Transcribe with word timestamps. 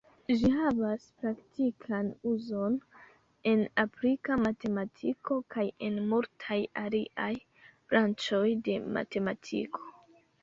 Ĝi 0.41 0.47
havas 0.51 1.03
praktikan 1.23 2.07
uzon 2.29 2.77
en 3.51 3.59
aplika 3.83 4.37
matematiko 4.45 5.37
kaj 5.55 5.65
en 5.89 6.01
multaj 6.13 6.59
aliaj 6.85 7.29
branĉoj 7.93 8.45
de 8.69 8.79
matematiko. 8.97 9.85